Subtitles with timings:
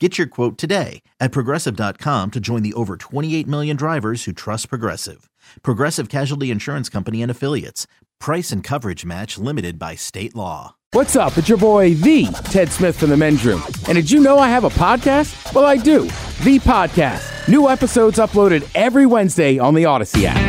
[0.00, 4.68] Get your quote today at progressive.com to join the over 28 million drivers who trust
[4.68, 5.30] Progressive.
[5.62, 7.86] Progressive Casualty Insurance Company and Affiliates.
[8.18, 10.74] Price and coverage match limited by state law.
[10.94, 11.38] What's up?
[11.38, 13.62] It's your boy, The Ted Smith from the men's room.
[13.86, 15.54] And did you know I have a podcast?
[15.54, 16.02] Well, I do.
[16.42, 17.48] The Podcast.
[17.48, 20.43] New episodes uploaded every Wednesday on the Audacy app.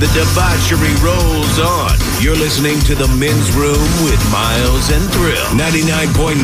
[0.00, 1.92] The debauchery rolls on.
[2.22, 5.44] You're listening to The Men's Room with Miles and Thrill.
[5.52, 6.40] 99.9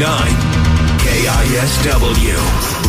[1.00, 2.36] KISW.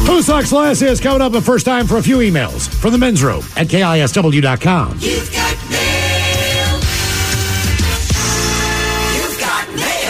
[0.08, 2.98] Who Sucks Less is coming up the first time for a few emails from the
[2.98, 4.98] men's room at KISW.com.
[5.00, 5.67] You've got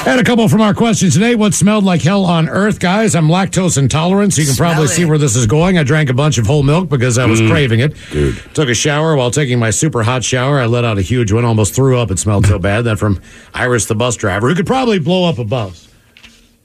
[0.08, 1.36] And a couple from our questions today.
[1.36, 3.13] What smelled like hell on earth, guys?
[3.13, 5.77] I'm lactose intolerant, so you can probably see where this is going.
[5.77, 7.50] I drank a bunch of whole milk because I was mm.
[7.50, 7.94] craving it.
[8.09, 8.41] Dude.
[8.53, 10.61] Took a shower while taking my super hot shower.
[10.61, 12.09] I let out a huge one, almost threw up.
[12.09, 12.85] It smelled so bad.
[12.85, 13.19] That from
[13.53, 15.86] Iris, the bus driver, who could probably blow up a bus.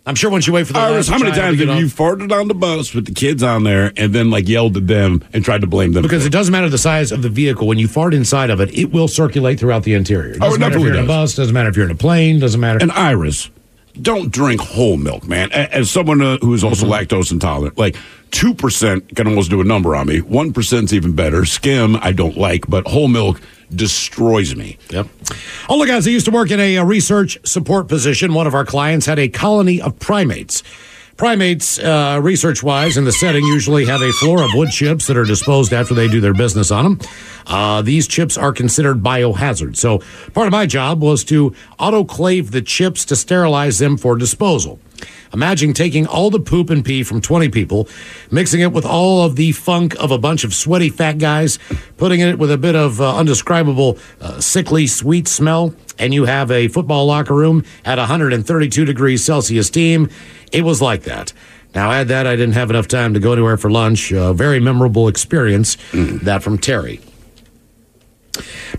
[0.05, 2.48] I'm sure once you wait for the Iris, how many times have you farted on
[2.48, 5.61] the bus with the kids on there and then like yelled at them and tried
[5.61, 6.03] to blame them?
[6.03, 7.69] Because it doesn't matter the size of the vehicle.
[7.69, 10.33] When you fart inside of it, it will circulate throughout the interior.
[10.35, 11.36] Doesn't Oh, it matter if you're in a bus.
[11.36, 12.41] Doesn't matter if you're in a plane.
[12.41, 12.80] Doesn't matter.
[12.83, 13.48] and Iris,
[14.01, 15.52] don't drink whole milk, man.
[15.52, 17.14] As someone uh, who is also Mm-hmm.
[17.14, 17.95] lactose intolerant, like
[18.33, 20.20] two percent can almost do a number on me.
[20.20, 21.45] One percent's even better.
[21.45, 23.41] Skim I don't like, but whole milk
[23.75, 24.79] destroys me.
[24.91, 25.07] Yep.
[25.69, 28.35] Oh, look, guys, I used to work in a, uh research support position.
[28.35, 30.63] One of our clients had a colony of primates.
[31.17, 35.17] Primates, uh, research wise, in the setting, usually have a floor of wood chips that
[35.17, 37.01] are disposed after they do their business on them.
[37.47, 39.77] Uh, these chips are considered biohazard.
[39.77, 39.99] So,
[40.33, 44.81] part of my job was to autoclave the chips to sterilize them for disposal.
[45.33, 47.89] Imagine taking all the poop and pee from 20 people,
[48.30, 51.58] mixing it with all of the funk of a bunch of sweaty fat guys,
[51.96, 56.51] putting it with a bit of uh, undescribable, uh, sickly sweet smell, and you have
[56.51, 60.11] a football locker room at 132 degrees Celsius team.
[60.52, 61.33] It was like that.
[61.74, 64.12] Now, add that I didn't have enough time to go anywhere for lunch.
[64.12, 65.79] A very memorable experience.
[65.92, 67.01] That from Terry.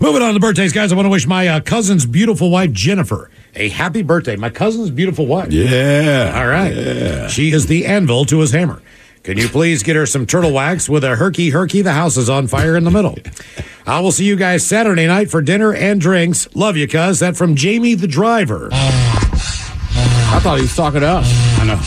[0.00, 0.92] Moving on to birthdays, guys.
[0.92, 4.36] I want to wish my uh, cousin's beautiful wife, Jennifer, a happy birthday.
[4.36, 5.52] My cousin's beautiful wife.
[5.52, 6.32] Yeah.
[6.36, 7.28] All right.
[7.30, 8.82] She is the anvil to his hammer.
[9.22, 11.80] Can you please get her some turtle wax with a herky herky?
[11.80, 13.18] The house is on fire in the middle.
[13.86, 16.48] I will see you guys Saturday night for dinner and drinks.
[16.54, 17.20] Love you, cuz.
[17.20, 18.68] That from Jamie the driver.
[18.72, 21.58] I thought he was talking to us.
[21.58, 21.80] I know.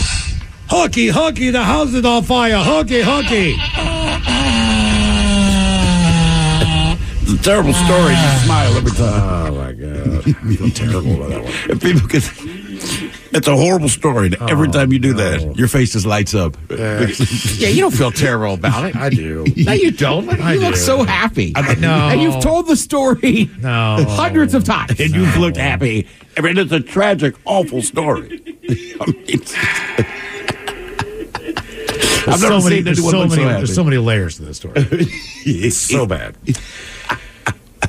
[0.69, 2.57] Hooky, hooky, the house is on fire.
[2.57, 3.55] Hooky, hooky.
[7.21, 8.13] It's a terrible story.
[8.15, 8.39] Ah.
[8.39, 9.23] You smile every time.
[9.23, 10.27] Oh, my God.
[10.27, 11.53] I feel terrible about that one.
[11.69, 12.21] If people can,
[13.33, 14.27] it's a horrible story.
[14.27, 16.57] and Every oh, time you do that, your face just lights up.
[17.57, 18.95] Yeah, you don't feel terrible about it.
[18.95, 19.43] I do.
[19.55, 20.29] No, you don't.
[20.29, 20.79] I you look do.
[20.79, 21.53] so happy.
[21.55, 22.09] I know.
[22.09, 24.05] And you've told the story No.
[24.07, 24.99] hundreds of times.
[24.99, 26.07] and you've looked happy.
[26.37, 28.41] I mean, it's a tragic, awful story.
[29.01, 29.41] I mean,
[32.27, 34.43] I've never many, seen there's anyone so look many, so there's so many layers to
[34.43, 34.73] this story.
[34.75, 36.35] It's so bad.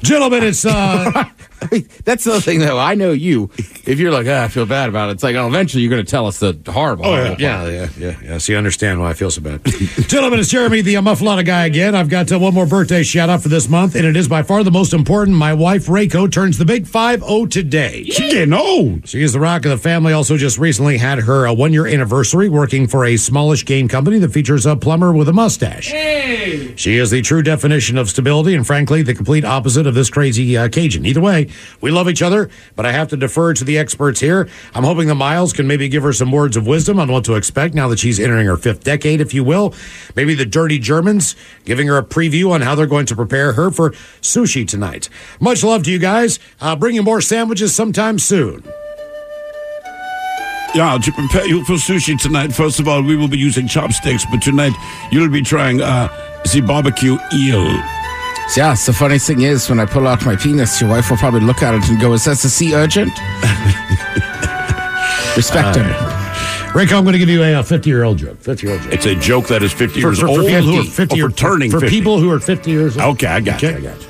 [0.03, 1.25] Gentlemen, it's uh
[2.05, 2.79] That's the other thing, though.
[2.79, 3.51] I know you.
[3.57, 6.05] If you're like, ah, I feel bad about it, it's like, oh, eventually you're going
[6.05, 7.07] to tell us the horrible.
[7.07, 7.17] Oh, yeah.
[7.17, 7.41] horrible part.
[7.41, 8.39] Yeah, yeah, yeah, yeah.
[8.39, 9.65] So you understand why I feel so bad.
[9.65, 11.95] Gentlemen, it's Jeremy, the uh, guy again.
[11.95, 14.43] I've got uh, one more birthday shout out for this month, and it is by
[14.43, 15.37] far the most important.
[15.37, 18.05] My wife, Reiko, turns the big 5 0 today.
[18.05, 19.09] She getting old.
[19.09, 20.13] She is the rock of the family.
[20.13, 24.19] Also, just recently had her uh, one year anniversary working for a smallish game company
[24.19, 25.89] that features a plumber with a mustache.
[25.89, 26.75] Hey.
[26.77, 30.57] She is the true definition of stability and, frankly, the complete opposite of this crazy
[30.57, 31.05] uh, Cajun.
[31.05, 31.48] Either way,
[31.81, 34.49] we love each other, but I have to defer to the experts here.
[34.75, 37.35] I'm hoping the Miles can maybe give her some words of wisdom on what to
[37.35, 39.75] expect now that she's entering her fifth decade, if you will.
[40.17, 43.71] Maybe the Dirty Germans giving her a preview on how they're going to prepare her
[43.71, 43.91] for
[44.21, 45.09] sushi tonight.
[45.41, 46.39] Much love to you guys.
[46.61, 48.63] Uh, bring you more sandwiches sometime soon.
[50.75, 54.27] Yeah, to prepare you for sushi tonight, first of all, we will be using chopsticks,
[54.31, 54.75] but tonight
[55.11, 56.09] you'll be trying uh,
[56.53, 57.83] the barbecue eel.
[58.57, 61.19] Yeah, so the funny thing is, when I pull out my penis, your wife will
[61.19, 63.09] probably look at it and go, Is that the sea urchin?
[65.37, 65.87] Respect him.
[66.75, 68.39] Rick, I'm going to give you a 50 year old joke.
[68.39, 68.93] 50 year old joke.
[68.93, 70.47] It's a joke that is 50 For, years for, for old.
[70.47, 71.97] people who are 50, 50 or or for turning for 50.
[71.97, 73.15] people who are 50 years old.
[73.17, 73.69] Okay, I got you.
[73.69, 74.07] I got you.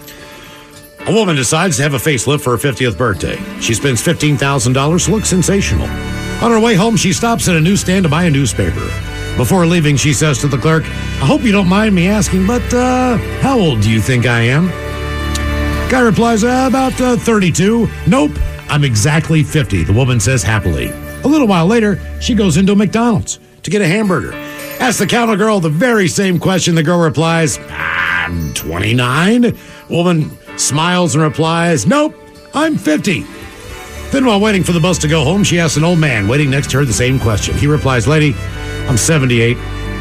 [1.07, 3.37] A woman decides to have a facelift for her 50th birthday.
[3.61, 5.87] She spends $15,000 to look sensational.
[6.43, 8.87] On her way home, she stops at a newsstand to buy a newspaper.
[9.39, 12.75] Before leaving, she says to the clerk, I hope you don't mind me asking, but
[12.75, 14.67] uh, how old do you think I am?
[15.89, 17.89] Guy replies, uh, about uh, 32.
[18.09, 18.33] Nope,
[18.69, 20.89] I'm exactly 50, the woman says happily.
[21.23, 24.33] A little while later, she goes into McDonald's to get a hamburger.
[24.81, 26.75] Asks the counter girl the very same question.
[26.75, 29.57] The girl replies, I'm 29.
[29.89, 32.17] Woman smiles and replies, Nope,
[32.55, 33.25] I'm 50.
[34.11, 36.51] Then, while waiting for the bus to go home, she asks an old man waiting
[36.51, 37.57] next to her the same question.
[37.59, 38.35] He replies, Lady,
[38.89, 39.57] I'm 78.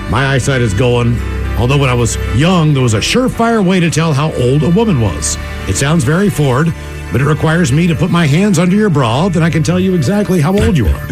[0.10, 1.20] My eyesight is going.
[1.58, 4.70] Although when I was young, there was a surefire way to tell how old a
[4.70, 5.38] woman was.
[5.68, 6.74] It sounds very Ford,
[7.12, 9.80] but it requires me to put my hands under your bra, then I can tell
[9.80, 11.08] you exactly how old you are.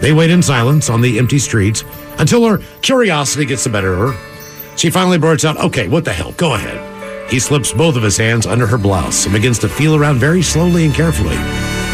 [0.00, 1.84] They wait in silence on the empty streets
[2.18, 4.76] until her curiosity gets the better of her.
[4.76, 6.32] She finally blurts out, Okay, what the hell?
[6.32, 7.30] Go ahead.
[7.30, 10.42] He slips both of his hands under her blouse and begins to feel around very
[10.42, 11.36] slowly and carefully.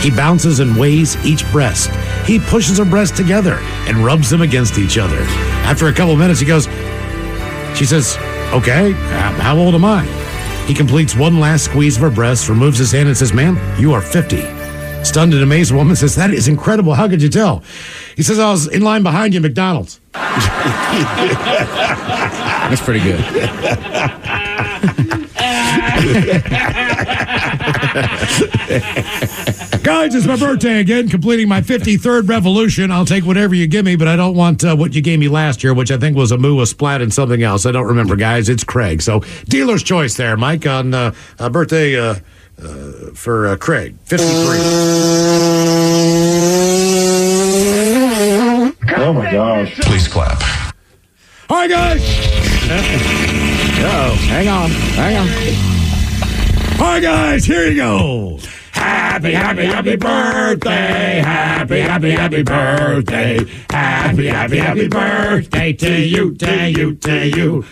[0.00, 1.90] He bounces and weighs each breast.
[2.26, 3.58] He pushes her breasts together
[3.88, 5.18] and rubs them against each other.
[5.64, 6.66] After a couple of minutes, he goes,
[7.76, 8.16] She says,
[8.52, 10.04] Okay, how how old am I?
[10.66, 13.92] He completes one last squeeze of her breast, removes his hand, and says, Ma'am, you
[13.92, 14.42] are 50.
[15.04, 16.94] Stunned and amazed, woman says, That is incredible.
[16.94, 17.62] How could you tell?
[18.16, 20.00] He says, I was in line behind you at McDonald's.
[22.68, 23.24] That's pretty good.
[29.88, 32.90] Guys, it's my birthday again, completing my 53rd revolution.
[32.90, 35.28] I'll take whatever you give me, but I don't want uh, what you gave me
[35.28, 37.64] last year, which I think was a moo, a splat, and something else.
[37.64, 38.50] I don't remember, guys.
[38.50, 39.00] It's Craig.
[39.00, 42.16] So, dealer's choice there, Mike, on uh, uh, birthday uh,
[42.62, 44.28] uh, for uh, Craig, 53.
[48.98, 49.74] Oh my gosh.
[49.80, 50.38] Please clap.
[51.48, 52.02] All right, guys.
[53.80, 54.68] Oh, hang on.
[54.68, 55.28] Hang on.
[56.78, 58.38] All right, guys, here you go.
[58.88, 61.20] Happy, happy, happy birthday.
[61.20, 63.44] Happy, happy, happy birthday.
[63.68, 67.64] Happy, happy, happy birthday to you, to you, to you.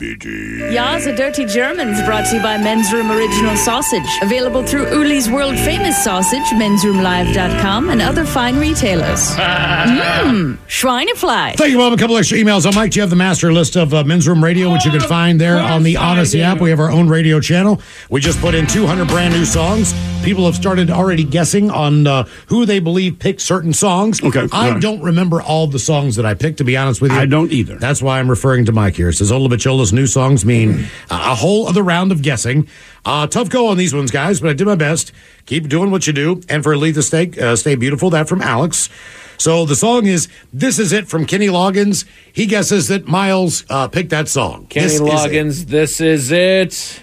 [0.00, 4.02] Ya's a Dirty Germans brought to you by Men's Room Original Sausage.
[4.22, 9.30] Available through Uli's world famous sausage, mensroomlive.com, and other fine retailers.
[9.36, 11.54] Mmm, Schweinefly.
[11.56, 11.92] Thank you, Bob.
[11.92, 12.66] A couple extra emails.
[12.66, 14.90] On Mike, do you have the master list of uh, Men's Room Radio, which you
[14.90, 16.60] can find there on the Audacy app?
[16.60, 17.80] We have our own radio channel.
[18.10, 19.94] We just put in 200 brand new songs.
[20.24, 24.22] People have started already guessing on uh, who they believe picked certain songs.
[24.22, 24.82] Okay, I all right.
[24.82, 27.18] don't remember all the songs that I picked, to be honest with you.
[27.18, 27.76] I don't either.
[27.76, 29.10] That's why I'm referring to Mike here.
[29.10, 29.50] It says Ola
[29.84, 32.68] Bachola's new songs mean a whole other round of guessing.
[33.04, 35.12] Uh, tough go on these ones, guys, but I did my best.
[35.46, 36.40] Keep doing what you do.
[36.48, 38.88] And for Lead the Stay, uh, Stay Beautiful, that from Alex.
[39.36, 42.06] So the song is This Is It from Kenny Loggins.
[42.32, 44.66] He guesses that Miles uh, picked that song.
[44.66, 47.02] Kenny This Is Loggins, this is it.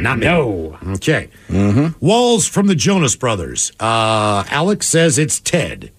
[0.00, 0.26] Not me.
[0.26, 0.78] No.
[0.88, 1.28] Okay.
[2.00, 3.72] Walls from the Jonas Brothers.
[3.80, 5.90] Uh, Alex says it's Ted.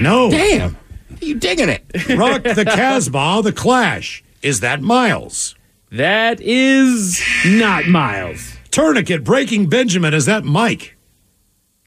[0.00, 0.30] No.
[0.30, 0.76] Damn.
[1.24, 1.84] You digging it?
[2.16, 4.22] Rock the Casbah, The Clash.
[4.42, 5.54] Is that Miles?
[5.90, 8.56] That is not Miles.
[8.70, 10.12] Tourniquet, Breaking Benjamin.
[10.12, 10.96] Is that Mike?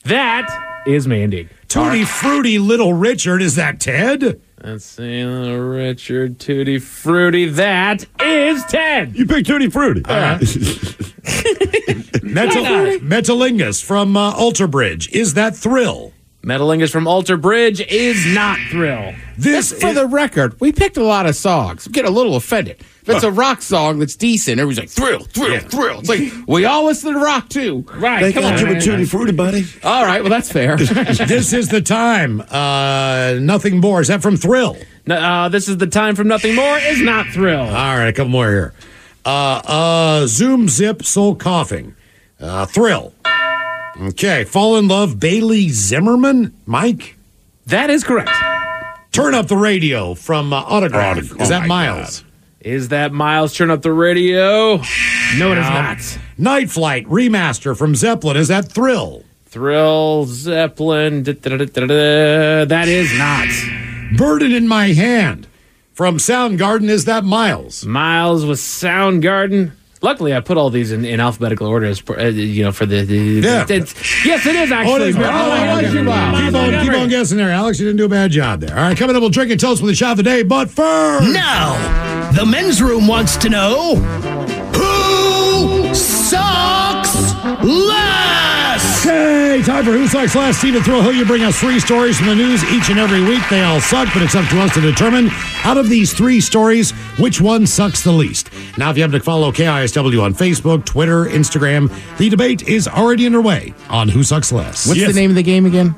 [0.06, 1.50] That is Mandy.
[1.68, 3.42] Tutti Frutti, Little Richard.
[3.42, 4.42] Is that Ted?
[4.64, 7.46] Let's see, little Richard Tutti Frutti.
[7.48, 9.16] That is Ted.
[9.16, 10.02] You picked Tutti Frutti.
[12.24, 12.64] Metal,
[13.00, 15.10] Metalingus from uh, Alter Bridge.
[15.12, 16.12] Is that Thrill?
[16.48, 19.14] Metalingus from Alter Bridge is not Thrill.
[19.38, 21.90] This For is, the record, we picked a lot of songs.
[21.90, 22.78] Get a little offended.
[23.02, 26.00] If it's a rock song that's decent, everybody's like, thrill, thrill, thrill.
[26.00, 27.86] It's like, we all listen to rock too.
[27.96, 28.58] Right, come on.
[28.58, 29.66] Tutti Frutti, buddy.
[29.84, 30.78] All right, well, that's fair.
[30.78, 32.42] this is the time.
[32.50, 34.00] Uh, nothing more.
[34.00, 34.78] Is that from Thrill?
[35.06, 37.60] No, uh, this is the time from Nothing More is not Thrill.
[37.60, 38.74] All right, a couple more here.
[39.26, 41.94] Uh, uh, Zoom Zip Soul Coughing.
[42.40, 43.14] Uh, thrill.
[44.00, 46.54] Okay, Fall in Love Bailey Zimmerman.
[46.66, 47.16] Mike.
[47.66, 48.30] that is correct.
[49.12, 51.18] Turn up the radio from uh, Autograph.
[51.18, 51.42] Autograph.
[51.42, 52.24] Is Oh that Miles?
[52.62, 53.56] Is that Miles?
[53.56, 54.78] Turn up the radio.
[55.38, 56.20] No, it is not.
[56.38, 58.38] Night Flight Remaster from Zeppelin.
[58.38, 59.24] Is that Thrill?
[59.46, 61.24] Thrill, Zeppelin.
[61.24, 63.48] da, da, da, da, da, That is not.
[64.18, 65.48] Burden in My Hand
[65.94, 66.90] from Soundgarden.
[66.90, 67.84] Is that Miles?
[67.86, 69.72] Miles with Soundgarden.
[70.02, 72.86] Luckily, I put all these in, in alphabetical order, as, per- uh, you know, for
[72.86, 73.04] the.
[73.04, 73.64] the Yeah.
[73.64, 75.02] it's- yes, it is Oh, actually.
[75.02, 75.16] it is.
[75.16, 75.82] but- Oh, my okay.
[75.82, 75.92] God.
[76.54, 77.80] keep, on, keep on guessing there, Alex.
[77.80, 78.76] You didn't do a bad job there.
[78.78, 80.44] All right, coming up, we'll drink and toast with the shot of the day.
[80.44, 83.96] But first, Now, the men's room wants to know
[89.78, 90.58] time for Who Sucks Last.
[90.60, 93.42] Stephen Thrill Hill, you bring us three stories from the news each and every week.
[93.48, 95.30] They all suck, but it's up to us to determine
[95.64, 98.50] out of these three stories which one sucks the least.
[98.78, 103.28] Now, if you happen to follow KISW on Facebook, Twitter, Instagram, the debate is already
[103.28, 104.88] underway on Who Sucks Less.
[104.88, 105.14] What's Yes.
[105.14, 105.90] the name of the game again?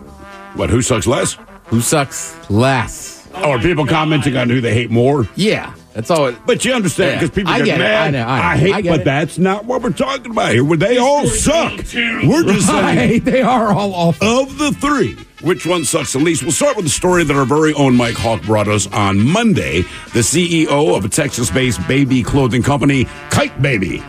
[0.56, 0.70] What?
[0.70, 1.38] Who sucks less?
[1.68, 3.30] Who sucks less?
[3.36, 5.26] Oh, are people commenting on who they hate more?
[5.36, 6.28] Yeah, that's all.
[6.28, 7.16] It, But you understand Yeah.
[7.20, 7.84] because people I get, get it.
[7.84, 8.08] mad.
[8.08, 8.60] I know, I know.
[8.62, 9.06] hate, I get but it.
[9.06, 10.64] that's not what we're talking about here.
[10.64, 11.74] Where they all suck.
[11.94, 14.28] We're just saying Right, they are all awful.
[14.28, 16.44] of the three, which one sucks the least?
[16.44, 19.82] We'll start with the story that our very own Mike Hawk brought us on Monday.
[20.14, 24.04] The CEO of a Texas-based baby clothing company, Kyte Baby,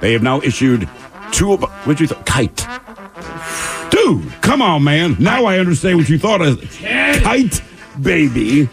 [0.00, 0.88] they have now issued
[1.30, 2.66] two of what you thought Kite.
[3.90, 5.16] Dude, come on, man!
[5.18, 7.62] Now I understand what you thought of Kyte
[8.02, 8.68] Baby.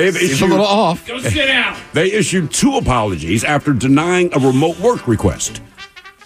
[0.00, 1.06] They've It's a issued little off.
[1.06, 1.76] Go sit down.
[1.92, 5.60] they issued two apologies after denying a remote work request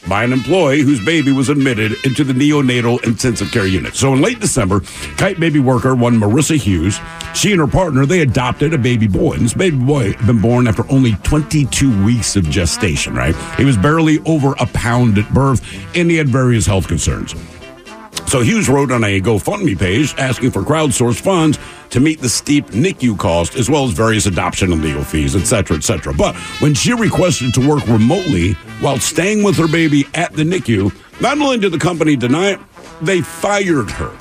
[0.09, 3.95] by an employee whose baby was admitted into the neonatal intensive care unit.
[3.95, 4.81] So in late December,
[5.17, 7.01] Kyte Baby worker one Marissa Hughes,
[7.35, 9.33] she and her partner, they adopted a baby boy.
[9.33, 13.35] And this baby boy had been born after only 22 weeks of gestation, right?
[13.57, 15.63] He was barely over a pound at birth
[15.97, 17.35] and he had various health concerns.
[18.27, 21.59] So Hughes wrote on a GoFundMe page asking for crowdsourced funds
[21.91, 25.47] to meet the steep NICU cost, as well as various adoption and legal fees, etc.,
[25.47, 26.15] cetera, et cetera.
[26.15, 30.93] But when she requested to work remotely while staying with her baby at the NICU,
[31.21, 32.61] not only did the company deny it,
[33.01, 34.17] they fired her.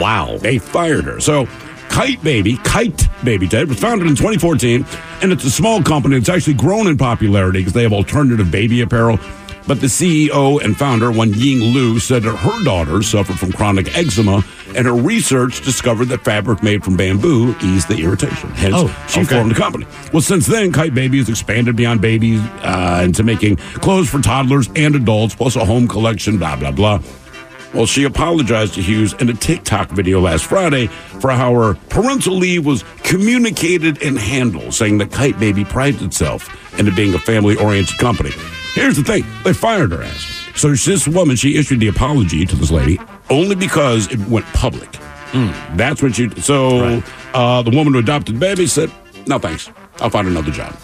[0.00, 0.38] Wow.
[0.38, 1.20] They fired her.
[1.20, 1.46] So
[1.88, 4.84] Kyte Baby, Kyte Baby Ted, was founded in 2014,
[5.22, 6.16] and it's a small company.
[6.16, 9.18] It's actually grown in popularity because they have alternative baby apparel.
[9.66, 13.96] But the CEO and founder, one Ying Liu, said that her daughter suffered from chronic
[13.96, 14.44] eczema,
[14.76, 18.50] and her research discovered that fabric made from bamboo eased the irritation.
[18.50, 19.36] Hence, Oh, she okay.
[19.36, 19.86] formed a company.
[20.12, 24.68] Well, since then, Kyte Baby has expanded beyond babies uh, into making clothes for toddlers
[24.76, 27.00] and adults, plus a home collection, blah, blah, blah.
[27.72, 32.34] Well, she apologized to Hughes in a TikTok video last Friday for how her parental
[32.36, 37.56] leave was communicated and handled, saying that Kyte Baby prides itself into being a family
[37.56, 38.30] oriented company.
[38.74, 40.48] Here's the thing they fired her ass.
[40.56, 42.98] So this woman, she issued the apology to this lady
[43.30, 44.90] only because it went public.
[45.76, 46.30] That's what she.
[46.40, 47.02] So
[47.32, 48.90] uh, the woman who adopted the baby said,
[49.26, 49.70] no thanks.
[49.98, 50.76] I'll find another job.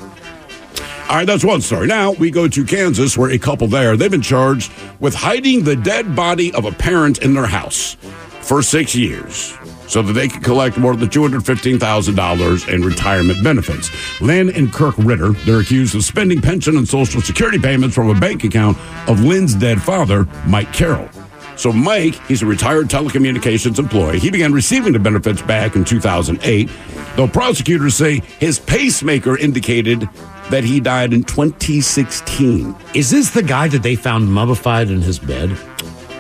[1.09, 1.87] All right, that's one story.
[1.89, 5.75] Now we go to Kansas, where a couple there they've been charged with hiding the
[5.77, 7.95] dead body of a parent in their house
[8.43, 9.53] for six years,
[9.91, 13.91] so that they could collect more than two hundred fifteen thousand dollars in retirement benefits.
[14.21, 18.19] Lynn and Kirk Ritter they're accused of spending pension and social security payments from a
[18.19, 18.79] bank account
[19.09, 21.09] of Lynn's dead father, Mike Carroll.
[21.57, 24.19] So Mike, he's a retired telecommunications employee.
[24.19, 26.71] He began receiving the benefits back in 2008,
[27.17, 30.09] though prosecutors say his pacemaker indicated
[30.51, 32.75] that he died in 2016.
[32.95, 35.55] Is this the guy that they found mummified in his bed?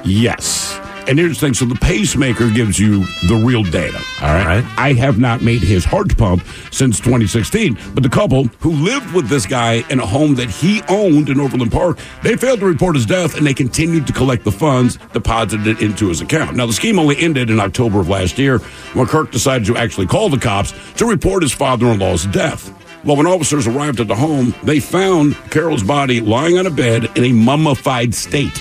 [0.04, 0.78] Yes.
[1.08, 3.98] And here's the thing so the pacemaker gives you the real data.
[4.22, 4.46] All right.
[4.46, 4.64] Right.
[4.78, 7.76] I have not made his heart pump since 2016.
[7.94, 11.40] But the couple who lived with this guy in a home that he owned in
[11.40, 14.98] Overland Park, they failed to report his death and they continued to collect the funds
[15.12, 16.56] deposited into his account.
[16.56, 18.58] Now, the scheme only ended in October of last year
[18.94, 22.76] when Kirk decided to actually call the cops to report his father in law's death.
[23.04, 27.16] Well, when officers arrived at the home, they found Carroll's body lying on a bed
[27.16, 28.60] in a mummified state.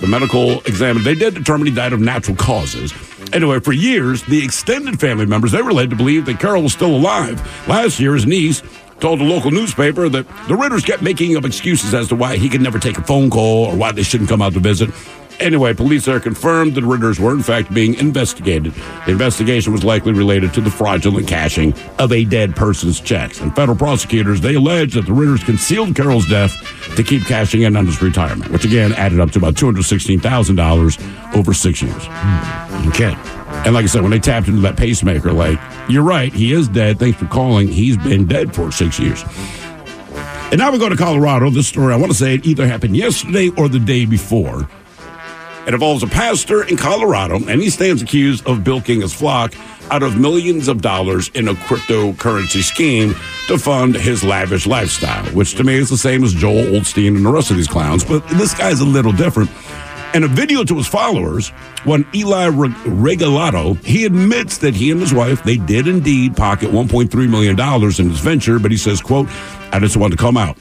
[0.00, 2.92] The medical examiner, they did determine he died of natural causes.
[3.32, 6.72] Anyway, for years, the extended family members, they were led to believe that Carroll was
[6.72, 7.40] still alive.
[7.68, 8.62] Last year, his niece
[9.00, 12.48] told a local newspaper that the Ritters kept making up excuses as to why he
[12.48, 14.90] could never take a phone call or why they shouldn't come out to visit.
[15.40, 18.72] Anyway, police there confirmed that Ritters were in fact being investigated.
[19.06, 23.40] The investigation was likely related to the fraudulent cashing of a dead person's checks.
[23.40, 26.54] And federal prosecutors, they allege that the Ritters concealed Carroll's death
[26.96, 31.52] to keep cashing in on his retirement, which again added up to about $216,000 over
[31.52, 32.02] six years.
[32.06, 32.88] Hmm.
[32.88, 33.14] Okay.
[33.64, 36.68] And like I said, when they tapped into that pacemaker, like, you're right, he is
[36.68, 36.98] dead.
[36.98, 37.68] Thanks for calling.
[37.68, 39.24] He's been dead for six years.
[40.50, 41.50] And now we go to Colorado.
[41.50, 44.68] This story, I want to say it either happened yesterday or the day before.
[45.66, 49.54] It involves a pastor in Colorado, and he stands accused of bilking his flock
[49.90, 53.14] out of millions of dollars in a cryptocurrency scheme
[53.46, 57.24] to fund his lavish lifestyle, which to me is the same as Joel Osteen and
[57.24, 59.50] the rest of these clowns, but this guy's a little different.
[60.12, 61.48] In a video to his followers,
[61.84, 67.28] when Eli Regalado, he admits that he and his wife, they did indeed pocket $1.3
[67.28, 69.28] million in this venture, but he says, quote,
[69.72, 70.58] I just want to come out.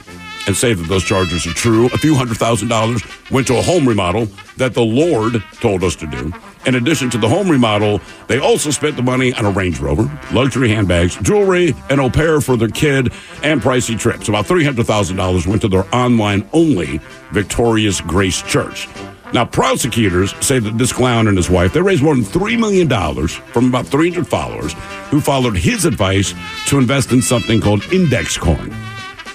[0.48, 1.86] And say that those charges are true.
[1.88, 5.96] A few hundred thousand dollars went to a home remodel that the Lord told us
[5.98, 6.32] to do.
[6.66, 10.10] In addition to the home remodel, they also spent the money on a Range Rover,
[10.32, 14.30] luxury handbags, jewelry, an au pair for their kid, and pricey trips.
[14.30, 17.00] About $300,000 went to their online only
[17.32, 18.88] Victorious Grace Church.
[19.34, 22.88] Now, prosecutors say that this clown and his wife, they raised more than $3 million
[23.28, 24.74] from about 300 followers
[25.10, 26.36] who followed his advice
[26.68, 28.72] to invest in something called index coin.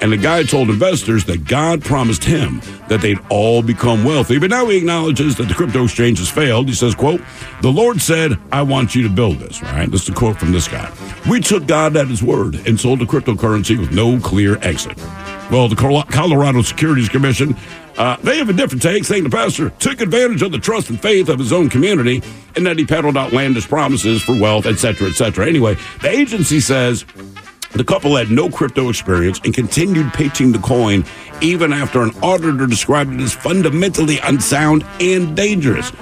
[0.00, 4.38] And the guy told investors that God promised him that they'd all become wealthy.
[4.38, 6.68] But now he acknowledges that the crypto exchange has failed.
[6.68, 7.20] He says, quote,
[7.62, 9.60] the Lord said, I want you to build this.
[9.62, 9.90] Right.
[9.90, 10.92] This is a quote from this guy.
[11.28, 14.96] We took God at his word and sold the cryptocurrency with no clear exit.
[15.50, 17.56] Well, the Colorado Securities Commission,
[17.96, 21.00] uh, they have a different take, saying the pastor took advantage of the trust and
[21.00, 22.22] faith of his own community
[22.54, 25.46] and that he peddled outlandish promises for wealth, etc., etc.
[25.46, 27.04] Anyway, the agency says
[27.72, 31.04] the couple had no crypto experience and continued pitching the coin
[31.40, 35.92] even after an auditor described it as fundamentally unsound and dangerous.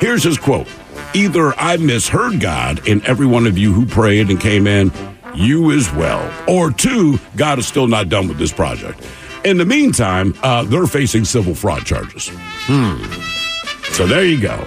[0.00, 0.68] Here's his quote
[1.14, 4.92] Either I misheard God and every one of you who prayed and came in,
[5.34, 9.04] you as well, or two, God is still not done with this project.
[9.44, 12.28] In the meantime, uh, they're facing civil fraud charges.
[12.66, 13.02] Hmm.
[13.94, 14.64] So there you go.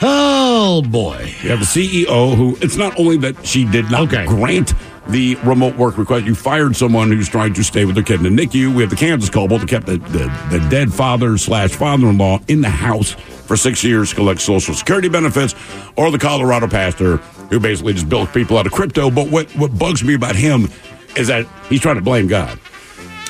[0.00, 1.32] Oh boy.
[1.42, 4.26] You have a CEO who it's not only that she did not Okay.
[4.26, 4.74] grant
[5.08, 8.36] the remote work request, you fired someone who's trying to stay with their kid in
[8.36, 8.74] the NICU.
[8.74, 12.18] We have the Kansas couple that kept the, the, the dead father slash father in
[12.18, 15.54] law in the house for six years to collect Social Security benefits,
[15.96, 17.16] or the Colorado pastor
[17.50, 19.10] who basically just built people out of crypto.
[19.10, 20.68] But what, what bugs me about him
[21.16, 22.58] is that he's trying to blame God.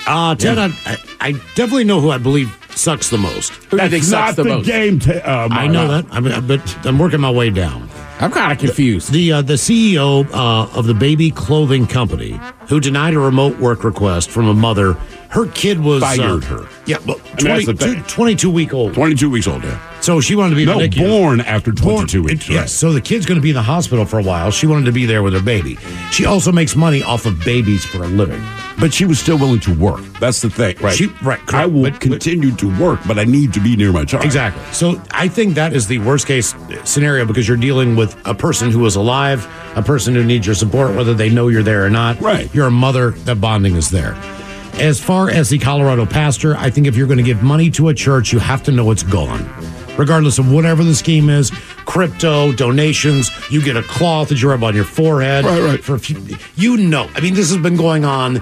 [0.07, 3.53] Uh, Ted, I, I, I definitely know who I believe sucks the most.
[3.71, 4.67] That's sucks not the the most?
[4.67, 4.99] game.
[4.99, 7.89] Ta- uh, I know that, I mean, but I'm working my way down.
[8.23, 9.11] I'm kind of confused.
[9.11, 12.39] The uh, the CEO uh, of the baby clothing company
[12.69, 14.93] who denied a remote work request from a mother.
[15.29, 16.69] Her kid was Fired uh, her.
[16.87, 18.95] Yeah, well, I mean, that's 20, the 22 week old.
[18.95, 19.92] 22 weeks old, yeah.
[20.03, 22.49] So she wanted to be No, born after 22 Born- weeks.
[22.49, 22.59] Yes.
[22.59, 22.69] right.
[22.69, 24.51] So the kid's going to be in the hospital for a while.
[24.51, 25.79] She wanted to be there with her baby.
[26.11, 28.43] She also makes money off of babies for a living.
[28.81, 30.01] But she was still willing to work.
[30.19, 30.77] That's the thing.
[30.81, 30.97] Right.
[30.97, 31.55] She- right, correct.
[31.55, 34.25] I will But- but- continue to work, but I need to be near my child.
[34.25, 34.61] Exactly.
[34.73, 38.73] So I think that is the worst case scenario because you're dealing with a person
[38.73, 39.47] who is alive,
[39.77, 42.21] a person who needs your support, whether they know you're there or not.
[42.21, 42.51] Right.
[42.53, 44.17] You're a mother, that bonding is there.
[44.81, 47.89] As far as the Colorado pastor, I think if you're going to give money to
[47.89, 49.49] a church, you have to know it's gone.
[49.99, 51.53] Regardless of whatever the scheme is,
[51.85, 55.45] crypto, donations, you get a cloth that you rub on your forehead.
[55.45, 55.85] Right, right.
[55.85, 56.17] For a few,
[56.57, 58.41] you know, I mean, this has been going on.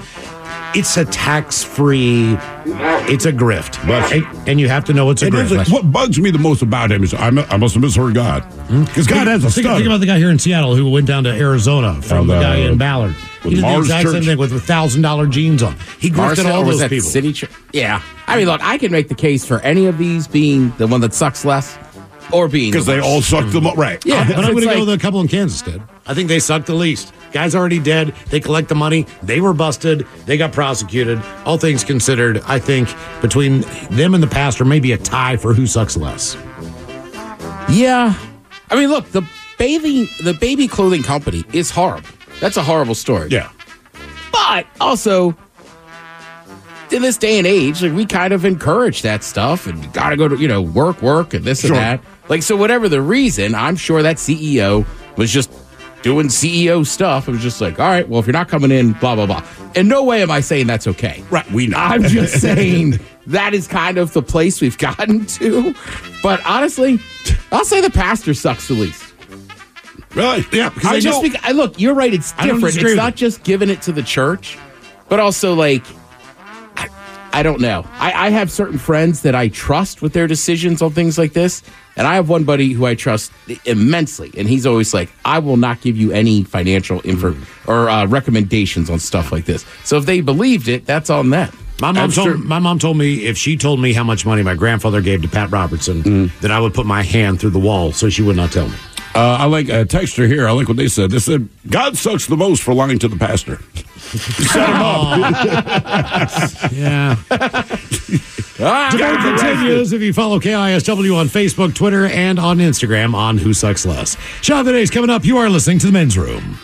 [0.72, 3.84] It's a tax free, it's a grift.
[3.86, 4.24] Bless you.
[4.24, 5.56] And, and you have to know it's a It is grift.
[5.58, 8.14] like, what bugs me the most about him is I, mu- I must have misheard
[8.14, 8.42] God.
[8.44, 8.84] Hmm?
[8.84, 9.76] Because God has a think, stutter.
[9.76, 12.40] think about the guy here in Seattle who went down to Arizona from the the-
[12.40, 13.16] guy in Ballard.
[13.42, 14.12] with He did the Mars exact Church.
[14.12, 15.76] same thing with thousand dollar jeans on.
[15.98, 17.08] He grifted Mars Hill, all or was those that people.
[17.10, 17.50] City Church?
[17.72, 18.00] Yeah.
[18.28, 21.00] I mean, look, I can make the case for any of these being the one
[21.00, 21.76] that sucks less
[22.32, 23.76] or being Because the they all sucked them up.
[23.76, 24.04] Right.
[24.04, 25.82] Yeah, but I'm going to go with a couple in Kansas did.
[26.06, 27.12] I think they sucked the least.
[27.32, 28.14] Guy's already dead.
[28.28, 29.06] They collect the money.
[29.22, 30.06] They were busted.
[30.26, 31.22] They got prosecuted.
[31.44, 32.88] All things considered, I think
[33.20, 36.36] between them and the pastor, maybe a tie for who sucks less.
[37.70, 38.14] Yeah.
[38.68, 39.22] I mean, look, the
[39.58, 42.08] bathing, the baby clothing company is horrible.
[42.40, 43.28] That's a horrible story.
[43.28, 43.50] Yeah.
[44.32, 45.36] But also,
[46.92, 50.16] in this day and age, like we kind of encourage that stuff and you gotta
[50.16, 51.70] go to, you know, work, work, and this Sure.
[51.74, 52.00] and that.
[52.28, 54.84] Like, so whatever the reason, I'm sure that CEO
[55.16, 55.50] was just
[56.02, 57.28] doing CEO stuff.
[57.28, 59.42] It was just like, all right, well, if you're not coming in, blah, blah, blah.
[59.74, 61.22] In no way am I saying that's okay.
[61.30, 61.48] Right.
[61.50, 61.76] We know.
[61.78, 65.74] I'm just saying that is kind of the place we've gotten to.
[66.22, 66.98] But honestly,
[67.52, 69.12] I'll say the pastor sucks the least.
[70.14, 70.44] Really?
[70.52, 72.12] Yeah, because I they just think, I look, you're right.
[72.12, 72.76] It's different.
[72.76, 74.58] It's not just giving it to the church,
[75.08, 75.84] but also like,
[77.32, 77.84] I, I don't know.
[77.92, 81.62] I, I have certain friends that I trust with their decisions on things like this,
[81.96, 83.32] and I have one buddy who I trust
[83.64, 88.06] immensely, and he's always like, "I will not give you any financial info or uh,
[88.06, 91.50] recommendations on stuff like this." So if they believed it, that's on them.
[91.80, 94.42] My mom I'm told my mom told me if she told me how much money
[94.42, 96.40] my grandfather gave to Pat Robertson, Mm.
[96.40, 98.74] then I would put my hand through the wall so she would not tell me.
[99.14, 100.46] Uh, I like a texture here.
[100.46, 101.10] I like what they said.
[101.10, 103.58] They said, God sucks the most for lying to the pastor.
[104.18, 106.72] Set him up.
[106.72, 107.16] Yeah.
[108.62, 113.54] Ah, Debate continues if you follow KISW on Facebook, Twitter, and on Instagram on Who
[113.54, 114.16] Sucks Less.
[114.42, 115.24] Shot of the Day's coming up.
[115.24, 116.58] You are listening to the men's room.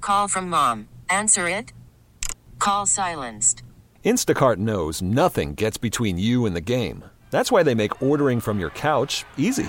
[0.00, 0.88] Call from mom.
[1.08, 1.72] Answer it.
[2.58, 3.62] Call silenced.
[4.04, 7.04] Instacart knows nothing gets between you and the game.
[7.30, 9.68] That's why they make ordering from your couch easy.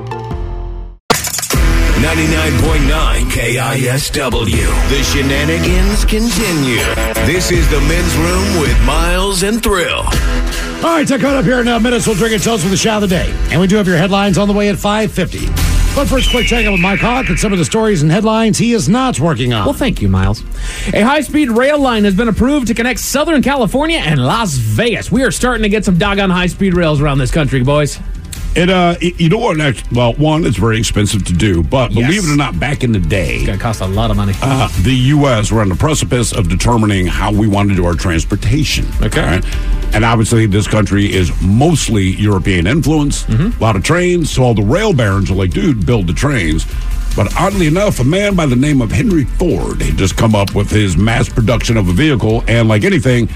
[2.01, 4.89] 99.9 KISW.
[4.89, 6.83] The shenanigans continue.
[7.27, 9.99] This is the men's room with Miles and Thrill.
[10.83, 12.77] All right, so coming up here in uh, minutes, we'll drink and toast with the
[12.77, 13.31] shot of the day.
[13.51, 15.95] And we do have your headlines on the way at 5.50.
[15.95, 18.57] But first, quick check in with Mike Hawk and some of the stories and headlines
[18.57, 19.65] he is not working on.
[19.65, 20.41] Well, thank you, Miles.
[20.93, 25.11] A high speed rail line has been approved to connect Southern California and Las Vegas.
[25.11, 27.99] We are starting to get some doggone high speed rails around this country, boys.
[28.53, 29.55] It uh, it- you know what?
[29.57, 32.05] next- Well, one, it's very expensive to do, but Yes.
[32.07, 34.17] believe it or not, back in the day, It's going to cost a lot of
[34.17, 34.33] money.
[34.41, 35.51] uh, the U.S.
[35.51, 38.85] were on the precipice of determining how we want to do our transportation.
[39.01, 39.39] Okay.
[39.93, 43.23] And obviously, this country is mostly European influence.
[43.23, 43.57] Mm-hmm.
[43.57, 46.65] A lot of trains, so all the rail barons are like, dude, build the trains.
[47.15, 50.55] But oddly enough, a man by the name of Henry Ford had just come up
[50.55, 53.27] with his mass production of a vehicle, and like anything,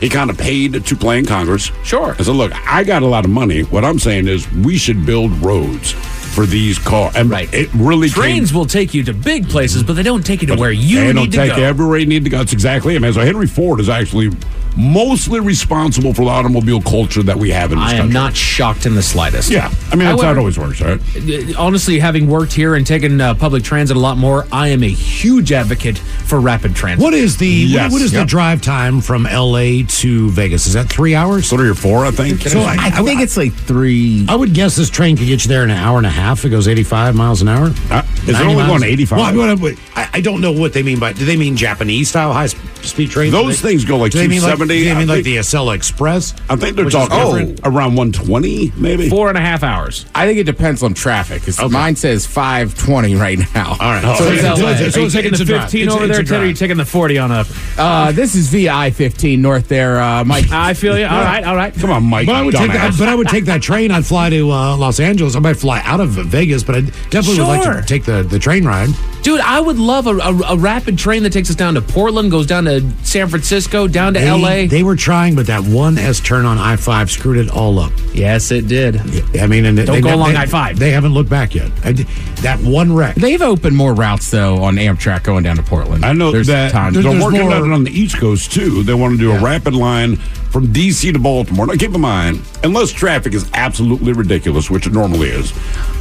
[0.00, 1.70] he kind of paid to play in Congress.
[1.84, 2.14] Sure.
[2.18, 3.62] I said, look, I got a lot of money.
[3.62, 7.14] What I'm saying is we should build roads for these cars.
[7.16, 7.52] And Right.
[7.54, 10.48] it really Trains came, will take you to big places, but they don't take you
[10.48, 11.62] to where you they need don't to take go.
[11.62, 12.38] everywhere you need to go.
[12.38, 13.14] That's exactly it, man.
[13.14, 14.30] So Henry Ford is actually
[14.76, 18.14] mostly responsible for the automobile culture that we have in this I am country.
[18.14, 19.50] not shocked in the slightest.
[19.50, 19.72] Yeah.
[19.90, 21.00] I mean, that's how it always works, right?
[21.16, 24.82] Uh, Honestly, having worked here and taken uh, public transit a lot more, I am
[24.82, 27.02] a huge advocate for rapid transit.
[27.02, 27.84] What is the Yes.
[27.90, 28.22] what, what is Yep.
[28.22, 29.82] the drive time from L.A.
[29.84, 30.66] to Vegas?
[30.66, 31.48] Is that three hours?
[31.50, 32.40] Three or four, I think.
[32.42, 34.26] So I, I think it's like three.
[34.28, 36.44] I would guess this train could get you there in an hour and a half.
[36.44, 37.72] It goes 85 miles an hour.
[37.90, 38.80] Uh, is it only miles?
[38.80, 39.18] going 85?
[39.36, 41.12] Well, I, mean, I, I don't know what they mean by.
[41.12, 43.32] Do they mean Japanese style high speed trains?
[43.32, 44.65] Those they- things go like do like, 270.
[44.68, 46.34] Do they I mean like the Acela Express?
[46.48, 47.60] I think they're Which talking different.
[47.64, 49.08] around 120, maybe.
[49.08, 50.06] Four and a half hours.
[50.14, 51.42] I think it depends on traffic.
[51.44, 53.76] 'cause mine says 520 right now.
[53.80, 54.02] All right.
[54.18, 54.56] So So it's it's- LA.
[54.56, 55.62] so it's- Are you taking it's the a drive.
[55.64, 57.46] 15 It's over it's there, a Ted, or are you taking the 40 on a.
[57.78, 60.50] Uh, this is VI 15 north there, uh, Mike.
[60.50, 61.04] I feel you.
[61.06, 61.74] All right, all right.
[61.78, 62.26] Come on, Mike.
[62.26, 62.94] But I would take that.
[62.98, 63.90] But I would take that train.
[63.90, 65.36] I'd fly to uh, Los Angeles.
[65.36, 68.38] I might fly out of Vegas, but I definitely would like to take the, the
[68.38, 68.88] train ride.
[69.26, 72.30] Dude, I would love a, a, a rapid train that takes us down to Portland,
[72.30, 74.68] goes down to San Francisco, down to They, LA.
[74.68, 77.90] They were trying, but that one S turn on I five screwed it all up.
[78.14, 78.98] yes, it did.
[79.36, 80.76] I mean, and Don't they, go they- along I-5.
[80.76, 81.72] They haven't looked back yet.
[81.82, 82.04] I d
[82.42, 83.16] that one wreck.
[83.16, 86.04] They've opened more routes though on Amtrak going down to Portland.
[86.04, 88.52] I know There's that times- they're there's working more- on it on the East Coast
[88.52, 88.84] too.
[88.84, 90.20] They want to do a rapid line
[90.56, 91.66] from DC to Baltimore.
[91.66, 95.52] Now, keep in mind, unless traffic is absolutely ridiculous, which it normally is,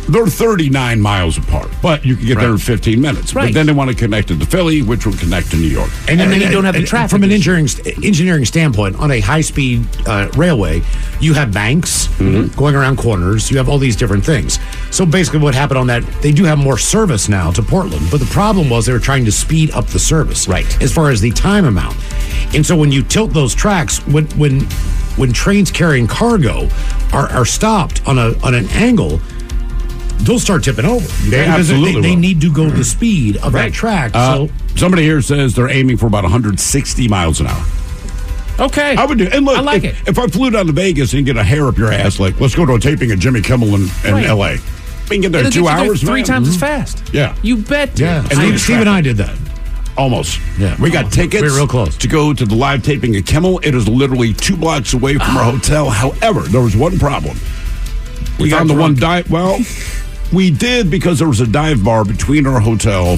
[0.08, 3.34] they're 39 miles apart, but you can get there in 15 minutes.
[3.34, 3.54] But Right.
[3.54, 5.89] then they want to connect it to Philly, which will connect to New York.
[6.08, 7.68] And then you don't have the traffic From an engineering
[8.02, 10.82] engineering standpoint, on a high speed uh, railway,
[11.20, 12.56] you have banks Mm-hmm.
[12.58, 13.52] going around corners.
[13.52, 14.58] You have all these different things.
[14.89, 16.02] So basically, what happened on that?
[16.22, 19.26] They do have more service now to Portland, but the problem was they were trying
[19.26, 20.65] to speed up the service, Right.
[20.82, 21.98] As far as the time amount,
[22.54, 24.62] and so when you tilt those tracks, when when
[25.17, 26.67] when trains carrying cargo
[27.13, 29.19] are, are stopped on a on an angle.
[30.19, 31.06] They'll start tipping over.
[31.30, 32.17] They absolutely they, will.
[32.17, 34.12] need to go the speed of that track.
[34.15, 37.63] Uh, so somebody here says they're aiming for about 160 miles an hour.
[38.58, 38.95] Okay.
[38.95, 39.28] I would do.
[39.32, 40.08] And look, I like if, it.
[40.08, 42.56] if I flew down to Vegas and get a hair up your ass, like let's
[42.56, 44.26] go to a taping of Jimmy Kimmel in, in Right.
[44.26, 44.58] L.A.
[45.10, 46.24] We can get there It'll two get you there hours, three man.
[46.24, 46.60] times as Mhm.
[46.62, 47.04] fast.
[47.13, 47.36] Yeah.
[47.41, 48.00] You bet.
[48.00, 48.21] yeah.
[48.21, 49.36] And Steve, Steve and I did that.
[49.98, 50.40] Almost.
[50.58, 50.76] Yeah.
[50.80, 51.16] We got Almost.
[51.16, 51.42] tickets.
[51.44, 51.98] We were real close.
[51.98, 53.60] To go to the live taping of Kimmel.
[53.60, 55.90] It is literally two blocks away from our hotel.
[55.90, 57.38] However, there was one problem.
[58.40, 59.30] We got found the one dive.
[59.32, 59.60] Well,
[60.34, 63.18] we did because there was a dive bar between our hotel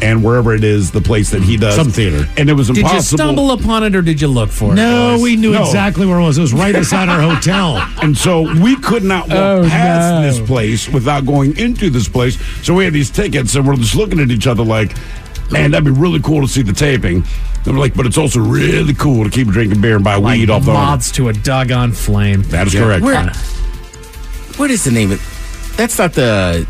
[0.00, 1.60] and wherever it is, the place that he mm.
[1.60, 2.28] does Some theater.
[2.36, 2.88] and it was impossible.
[2.88, 4.76] Did you stumble upon it or did you look for it?
[4.76, 5.22] No, boys?
[5.22, 5.62] we knew No.
[5.64, 6.38] exactly where it was.
[6.38, 7.84] It was right beside our hotel.
[8.02, 10.22] And so we could not walk Oh, past no.
[10.22, 12.38] this place without going into this place.
[12.64, 14.92] So we had these tickets, and we're just looking at each other like,
[15.50, 17.24] man, that'd be really cool to see the taping.
[17.64, 20.38] And we're like, but it's also really cool to keep drinking beer and buy Like
[20.38, 22.42] weed off the moths to a doggone flame.
[22.44, 23.04] That is correct.
[23.04, 23.30] Where,
[24.56, 26.66] what is the name of That's not the.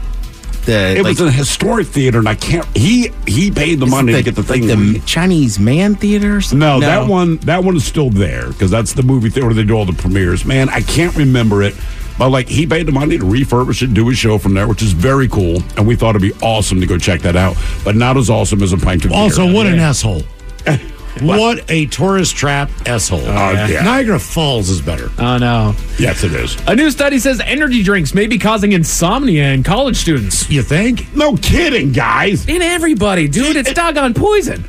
[0.69, 2.65] The It like, was a historic theater, and I can't.
[2.77, 4.69] He he paid the money the, to get the thing.
[4.69, 4.93] like thing.
[4.95, 6.59] the Chinese Man Theater or something?
[6.61, 9.65] no, that one that one is still there because that's the movie theater where they
[9.65, 10.45] do all the premieres.
[10.45, 11.75] Man, I can't remember it.
[12.19, 14.83] But like he paid the money to refurbish it, do a show from there, which
[14.83, 17.57] is very cool, and we thought it'd be awesome to go check that out.
[17.85, 19.19] But not as awesome as a pint of beer.
[19.21, 20.23] Also, what an asshole.
[21.21, 23.21] what a tourist trap asshole.
[23.21, 23.83] Oh, yeah.
[23.83, 25.11] Niagara Falls is better.
[25.19, 25.75] Oh, no.
[25.99, 26.57] Yes, it is.
[26.67, 30.49] A new study says energy drinks may be causing insomnia in college students.
[30.51, 31.15] You think?
[31.15, 32.49] No kidding, guys.
[32.49, 33.57] In everybody, dude.
[33.57, 34.65] It's doggone poison.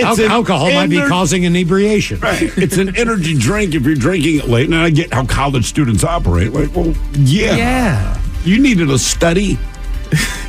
[0.00, 2.20] Al- an alcohol might be causing inebriation.
[2.20, 2.42] Right.
[2.56, 4.66] It's an energy drink if you're drinking it late.
[4.66, 6.52] And I get how college students operate.
[6.52, 7.56] Like, well, yeah.
[7.56, 8.20] Yeah.
[8.44, 9.58] You needed a study?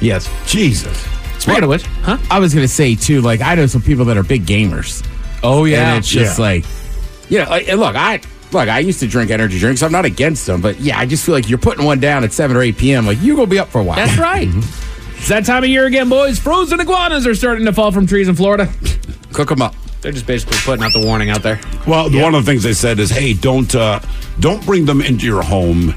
[0.01, 0.29] Yes.
[0.49, 1.05] Jesus.
[1.39, 2.17] Speaking of which, huh?
[2.29, 5.05] I was going to say, too, like, I know some people that are big gamers.
[5.41, 5.89] Oh, yeah.
[5.89, 6.43] And it's just Yeah.
[6.45, 6.65] like,
[7.29, 8.21] you know, like, and look, I.
[8.51, 9.83] Look, I used to drink energy drinks.
[9.83, 12.33] I'm not against them, but yeah, I just feel like you're putting one down at
[12.33, 13.05] 7 or 8 p.m.
[13.05, 13.95] Like, you're going to be up for a while.
[13.97, 14.47] That's right.
[15.15, 16.39] It's that time of year again, boys.
[16.39, 18.67] Frozen iguanas are starting to fall from trees in Florida.
[19.33, 19.75] Cook them up.
[20.01, 21.59] They're just basically putting out the warning out there.
[21.85, 23.99] Well, one of the things they said is, hey, don't uh,
[24.39, 25.93] don't bring them into your home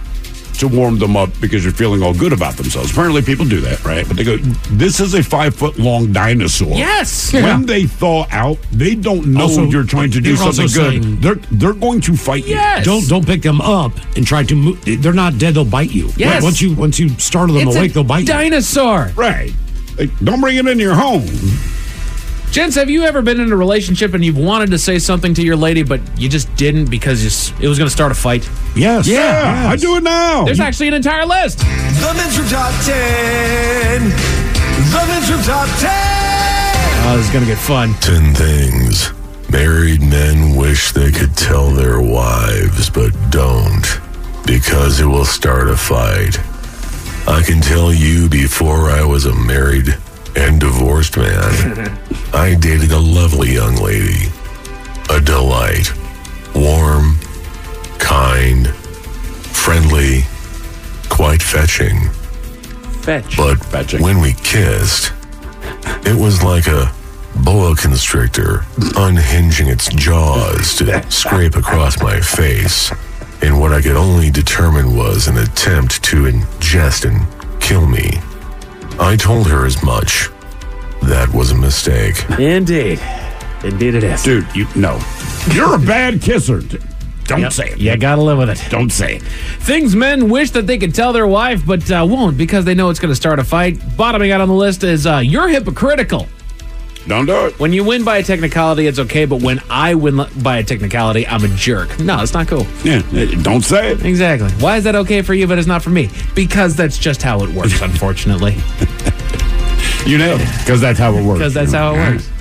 [0.59, 2.91] to warm them up because you're feeling all good about themselves.
[2.93, 4.07] Apparently, people do that, right?
[4.07, 4.37] But they go,
[4.71, 6.69] this is a five foot long dinosaur.
[6.77, 7.33] Yes.
[7.33, 10.71] When they thaw out, they don't know Also, you're trying to do something good.
[11.03, 12.55] saying- they're they're going to fight you.
[12.55, 12.85] Yes.
[12.85, 14.85] Don't don't pick them up and try to move.
[15.03, 15.55] They're not dead.
[15.55, 16.11] They'll bite you.
[16.17, 16.43] Yes.
[16.43, 18.27] Once you once you startle them It's awake, a they'll bite you.
[18.27, 19.11] dinosaur.
[19.17, 19.53] Right.
[19.99, 21.27] Like, don't bring it into your home.
[22.53, 25.43] Gents, have you ever been in a relationship and you've wanted to say something to
[25.43, 28.47] your lady, but you just didn't because you it was going to start a fight?
[28.77, 29.09] Yes.
[29.09, 30.45] Yeah, I do it now.
[30.45, 31.61] There's actually an entire list.
[31.61, 34.03] The Men's Room Top 10.
[34.03, 35.91] The Men's Room Top 10.
[37.07, 37.95] Oh, this is going to get fun.
[38.01, 39.13] 10 things
[39.51, 43.99] married men wish they could tell their wives but don't
[44.47, 46.39] because it will start a fight.
[47.27, 49.97] I can tell you before I was a married
[50.37, 51.99] and divorced man,
[52.33, 54.29] I dated a lovely young lady,
[55.11, 55.93] a delight,
[56.55, 57.17] warm,
[57.99, 60.23] kind, friendly,
[61.09, 62.09] quite fetching.
[63.03, 63.37] Fetch.
[63.37, 65.13] But when we kissed,
[66.05, 66.93] it was like a
[67.45, 68.65] boa constrictor
[68.97, 72.93] unhinging its jaws to scrape across my face
[73.43, 77.27] in what I could only determine was an attempt to ingest and
[77.61, 78.21] kill me.
[78.99, 80.29] I told her as much.
[81.03, 82.29] That was a mistake.
[82.39, 83.01] Indeed.
[83.65, 84.23] Indeed it is.
[84.23, 85.01] Dude, you no.
[85.53, 86.61] You're a bad kisser.
[87.25, 87.53] Don't Yep.
[87.53, 87.79] say it.
[87.79, 88.63] You got to live with it.
[88.71, 89.23] Don't say it.
[89.23, 92.91] Things men wish that they could tell their wife, but uh, won't because they know
[92.91, 93.79] it's going to start a fight.
[93.97, 96.27] Bottoming out on the list is uh, you're hypocritical.
[97.07, 97.59] Don't do it.
[97.59, 101.27] When you win by a technicality, it's okay, but when I win by a technicality,
[101.27, 101.99] I'm a jerk.
[101.99, 102.67] No, it's not cool.
[102.85, 103.03] Yeah,
[103.43, 104.05] don't say it.
[104.05, 104.51] Exactly.
[104.53, 106.11] Why is that okay for you, but it's not for me?
[106.35, 108.57] Because that's just how it works, unfortunately.
[110.05, 110.37] You know.
[110.59, 111.39] Because that's how it works.
[111.39, 112.29] Because that's how it works.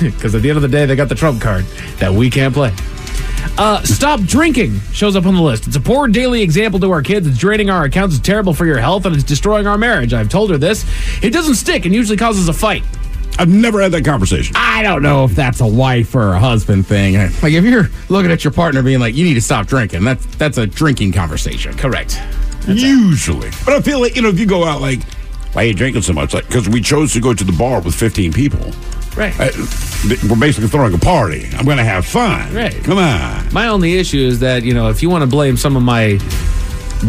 [0.00, 1.64] Because at the end of the day, they got the trump card
[1.98, 2.72] that we can't play.
[3.58, 5.66] Uh, stop drinking shows up on the list.
[5.66, 7.26] It's a poor daily example to our kids.
[7.26, 8.16] It's draining our accounts.
[8.16, 10.14] It's terrible for your health, and it's destroying our marriage.
[10.14, 10.84] I've told her this.
[11.22, 12.84] It doesn't stick and usually causes a fight.
[13.38, 14.54] I've never had that conversation.
[14.56, 17.14] I don't know if that's a wife or a husband thing.
[17.14, 20.24] Like if you're looking at your partner being like, "You need to stop drinking," that's
[20.36, 21.76] that's a drinking conversation.
[21.76, 22.20] Correct.
[22.68, 23.50] Usually.
[23.64, 25.02] But I feel like, you know, if you go out, like,
[25.52, 26.32] why are you drinking so much?
[26.32, 28.60] Like, because we chose to go to the bar with 15 people.
[29.16, 29.34] Right.
[29.38, 29.50] Uh,
[30.28, 31.48] we're basically throwing a party.
[31.54, 32.54] I'm going to have fun.
[32.54, 32.74] Right.
[32.84, 33.52] Come on.
[33.52, 36.18] My only issue is that, you know, if you want to blame some of my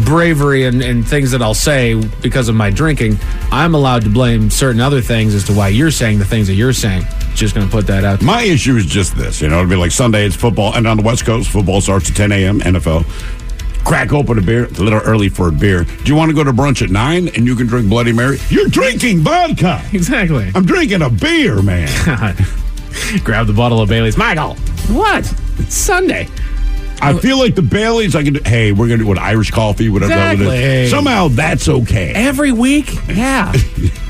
[0.04, 3.18] bravery and, and things that I'll say because of my drinking,
[3.50, 6.54] I'm allowed to blame certain other things as to why you're saying the things that
[6.54, 7.04] you're saying.
[7.34, 8.22] Just going to put that out.
[8.22, 9.40] My issue is just this.
[9.40, 10.74] You know, it'd be like Sunday, it's football.
[10.74, 13.04] And on the West Coast, football starts at 10 a.m., NFL.
[13.84, 14.64] Crack open a beer.
[14.64, 15.84] It's a little early for a beer.
[15.84, 18.38] Do you want to go to brunch at 9 and you can drink Bloody Mary?
[18.48, 19.82] You're drinking vodka.
[19.92, 20.50] Exactly.
[20.54, 21.88] I'm drinking a beer, man.
[23.24, 24.16] Grab the bottle of Bailey's.
[24.16, 24.54] Michael,
[24.88, 25.30] what?
[25.58, 26.28] It's Sunday.
[27.04, 29.50] I feel like the Baileys, I can do, hey, we're going to do an Irish
[29.50, 30.56] coffee, whatever Exactly.
[30.62, 30.90] is.
[30.90, 32.12] Somehow that's okay.
[32.14, 32.90] Every week?
[33.08, 33.52] Yeah.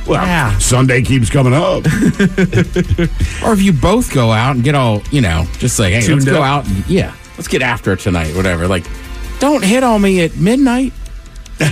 [0.06, 0.58] Well, Yeah.
[0.58, 1.84] Sunday keeps coming up.
[3.42, 6.06] Or if you both go out and get all, you know, just like, hey, let's
[6.06, 8.68] Tuned go out and yeah, let's get after it tonight, whatever.
[8.68, 8.84] Like,
[9.40, 10.92] don't hit on me at midnight.
[11.58, 11.70] You've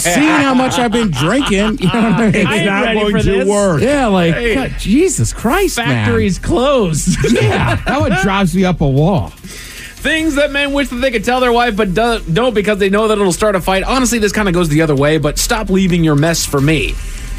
[0.00, 1.78] seen how much I've been drinking.
[1.78, 2.46] You know what I mean?
[2.46, 3.82] I ain't ready for this.
[3.82, 4.54] Yeah, like Hey.
[4.54, 5.86] God, Jesus Christ, man.
[6.06, 7.16] Factory's closed.
[7.32, 9.32] Yeah, that one drives me up a wall.
[10.06, 12.88] Things that men wish that they could tell their wife, but do- don't because they
[12.88, 13.82] know that it'll start a fight.
[13.82, 16.94] Honestly, this kind of goes the other way, but stop leaving your mess for me.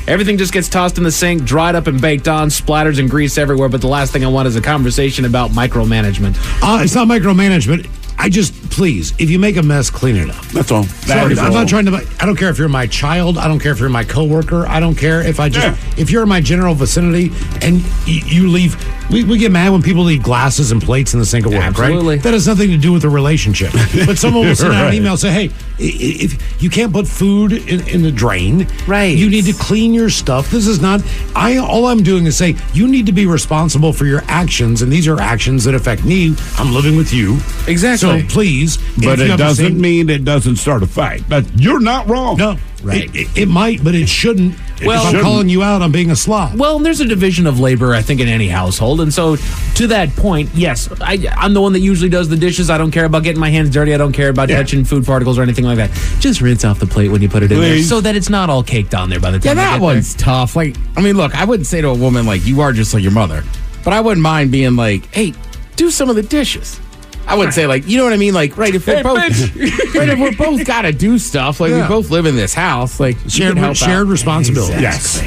[0.06, 3.38] Everything just gets tossed in the sink, dried up and baked on, splatters and grease
[3.38, 6.36] everywhere, but the last thing I want is a conversation about micromanagement.
[6.62, 7.88] Uh, it's not micromanagement.
[8.20, 10.44] I just please, if you make a mess, clean it up.
[10.48, 10.84] That's all.
[10.84, 11.54] Sorry, is I'm all.
[11.60, 11.96] not trying to.
[12.20, 13.38] I don't care if you're my child.
[13.38, 14.66] I don't care if you're my coworker.
[14.68, 18.50] I don't care if I just if you're in my general vicinity and y- you
[18.50, 18.76] leave.
[19.10, 21.62] We, we get mad when people leave glasses and plates in the sink at work,
[21.62, 22.16] Absolutely.
[22.16, 22.24] right?
[22.24, 23.72] That has nothing to do with the relationship.
[24.06, 25.52] But someone will send out an email and say, "Hey, i-
[25.82, 29.16] i- if you can't put food in, in the drain, Right.
[29.18, 30.50] You need to clean your stuff.
[30.52, 31.02] This is not.
[31.36, 34.92] I all I'm doing is say you need to be responsible for your actions, and
[34.92, 36.36] these are actions that affect me.
[36.58, 37.36] I'm living with you,
[37.68, 37.98] Exactly.
[38.07, 41.24] So please, But it doesn't same- mean it doesn't start a fight.
[41.30, 42.38] But you're not wrong.
[42.38, 43.06] no, Right.
[43.06, 44.56] It, it, it might, but it shouldn't.
[44.86, 46.60] Well- if I'm calling you out on being a slob.
[46.60, 49.02] Well, and there's a division of labor, I think, in any household.
[49.02, 49.36] And so,
[49.76, 52.70] to that point, yes, I, I'm the one that usually does the dishes.
[52.70, 53.94] I don't care about getting my hands dirty.
[53.96, 54.58] I don't care about Yeah.
[54.58, 55.90] touching food particles or anything like that.
[56.20, 58.50] Just rinse off the plate when you put it in there so that it's not
[58.52, 60.56] all caked on there by the Yeah, time I that get one's tough.
[60.56, 63.02] Like, I mean, look, I wouldn't say to a woman like you are just like
[63.02, 63.44] your mother,
[63.84, 65.34] but I wouldn't mind being like, hey,
[65.76, 66.80] do some of the dishes.
[67.28, 68.34] I wouldn't say like, you know what I mean?
[68.34, 69.96] Like, right, if we're Hey, both, bitch.
[69.96, 71.82] right, if we're both got to do stuff, like Yeah.
[71.84, 74.08] we both live in this house, like shared shared out.
[74.08, 74.82] responsibility.
[74.82, 75.22] Yes.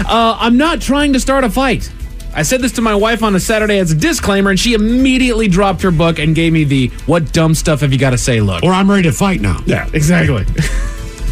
[0.00, 1.90] Uh, I'm not trying to start a fight.
[2.34, 5.48] I said this to my wife on a Saturday as a disclaimer, and she immediately
[5.48, 8.42] dropped her book and gave me the "What dumb stuff have you got to say?"
[8.42, 8.62] look.
[8.62, 9.62] Or I'm ready to fight now.
[9.64, 9.88] Yeah.
[9.94, 10.44] exactly.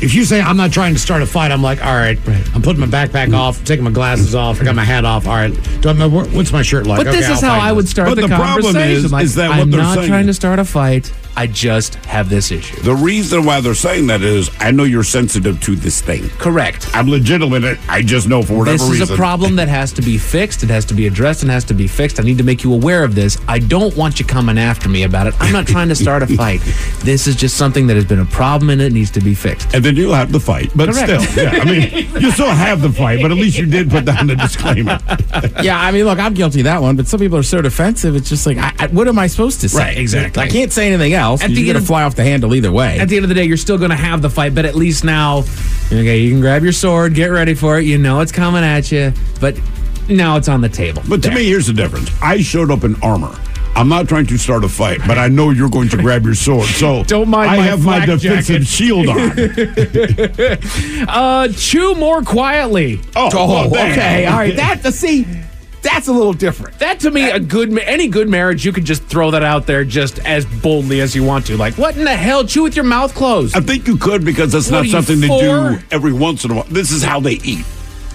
[0.04, 2.18] If you say I'm not trying to start a fight, I'm like, all right,
[2.54, 3.38] I'm putting my backpack mm.
[3.38, 4.38] off, taking my glasses mm.
[4.38, 5.26] off, I got my hat off.
[5.26, 6.98] All right, do I, what's my shirt like?
[6.98, 7.92] But this is I'll how fight I would this.
[7.92, 9.04] start But the, the problem conversation.
[9.06, 11.10] is- like, is that what I'm they're not saying- trying to start a fight.
[11.36, 12.80] I just have this issue.
[12.82, 16.28] The reason why they're saying that is I know you're sensitive to this thing.
[16.38, 16.88] Correct.
[16.94, 17.78] I'm legitimate.
[17.88, 18.88] I just know for whatever reason.
[18.90, 19.14] This is reason.
[19.14, 20.62] a problem that has to be fixed.
[20.62, 22.20] It has to be addressed and has to be fixed.
[22.20, 23.38] I need to make you aware of this.
[23.48, 25.34] I don't want you coming after me about it.
[25.40, 26.60] I'm not trying to start a fight.
[27.04, 29.74] This is just something that has been a problem and it needs to be fixed.
[29.74, 30.70] And then you'll have the fight.
[30.74, 31.22] But Correct.
[31.22, 31.60] still, yeah.
[31.60, 34.36] I mean, you still have the fight, but at least you did put down the
[34.36, 34.98] disclaimer.
[35.62, 38.16] Yeah, I mean, look, I'm guilty of that one, but some people are so defensive.
[38.16, 39.78] It's just like, I, I, what am I supposed to say?
[39.78, 40.42] Right, exactly.
[40.42, 41.23] I can't say anything else.
[41.32, 42.98] At At the you're going end- to fly off the handle either way.
[42.98, 44.74] At the end of the day, you're still going to have the fight, but at
[44.74, 45.38] least now,
[45.86, 47.86] okay, you can grab your sword, get ready for it.
[47.86, 49.58] You know it's coming at you, but
[50.08, 51.02] now it's on the table.
[51.08, 52.10] But to me, here's the difference.
[52.22, 53.34] I showed up in armor.
[53.76, 56.36] I'm not trying to start a fight, but I know you're going to grab your
[56.36, 56.68] sword.
[56.68, 58.66] So Don't mind I my have my defensive jacket.
[58.68, 59.18] shield on.
[61.08, 63.00] uh, chew more quietly.
[63.16, 64.26] Oh, oh, well, okay.
[64.26, 64.54] All right.
[64.54, 65.26] That, the see,
[65.84, 66.78] that's a little different.
[66.78, 69.84] That to me, a good any good marriage, you could just throw that out there
[69.84, 71.56] just as boldly as you want to.
[71.56, 72.44] Like, what in the hell?
[72.44, 73.56] Chew with your mouth closed.
[73.56, 76.44] I think you could because that's What not are you, something they do every once
[76.44, 76.64] in a while.
[76.64, 77.64] This is how they eat.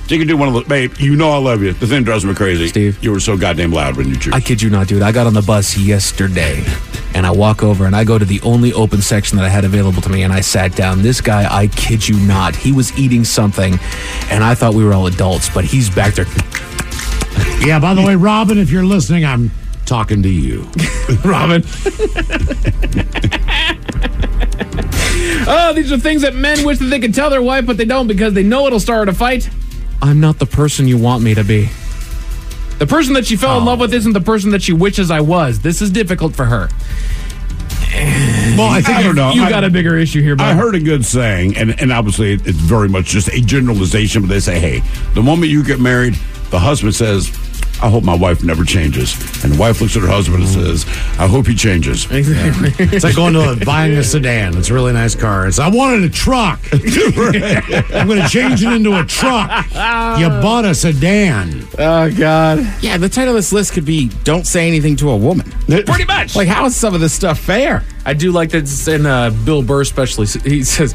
[0.10, 0.95] So you can do one of those, babe.
[0.97, 1.71] You know I love you.
[1.73, 2.67] The thing drives me crazy.
[2.67, 2.97] Steve.
[3.03, 4.32] you were so goddamn loud when you chew.
[4.34, 5.03] I kid you not, dude.
[5.03, 6.63] I got on the bus yesterday
[7.13, 9.65] and I walk over and I go to the only open section that I had
[9.65, 11.03] available to me and I sat down.
[11.03, 13.77] This guy, I kid you not, he was eating something
[14.32, 16.25] and I thought we were all adults, but he's back there.
[17.65, 17.80] Yeah.
[17.80, 19.52] By the way, Robin, if you're listening, I'm
[19.86, 20.62] talking to you.
[21.26, 21.63] Robin.
[25.48, 27.86] oh, these are things that men wish that they could tell their wife, but they
[27.86, 29.50] don't because they know it'll start a fight.
[30.02, 31.69] I'm not the person you want me to be.
[32.78, 33.65] The person that she fell in oh.
[33.65, 35.60] love with isn't the person that she wishes I was.
[35.60, 36.69] This is difficult for her.
[38.58, 39.32] Well, I think I don't know.
[39.32, 42.34] You I- got a bigger issue here, I heard a good saying, and, and obviously
[42.34, 44.82] it's very much just a generalization, but they say, hey,
[45.13, 46.13] the moment you get married,
[46.52, 47.30] the husband says,
[47.82, 49.13] I hope my wife never changes.
[49.44, 50.86] And the wife looks at her husband and says,
[51.18, 52.08] I hope he changes.
[52.20, 52.74] Exactly.
[52.92, 54.58] It's like going to a, buying a sedan.
[54.58, 55.48] It's a really nice car.
[55.48, 56.60] It's I wanted a truck.
[56.74, 59.65] I'm going to change it into a truck.
[60.20, 61.65] You bought a sedan.
[61.78, 62.60] Oh, God.
[62.82, 65.50] Yeah, the title of this list could be Don't Say Anything to a Woman.
[65.68, 66.36] Pretty much.
[66.36, 67.84] Like, how is some of this stuff fair?
[68.06, 70.26] I do like that it's in uh, Bill Burr, especially.
[70.28, 70.94] He says,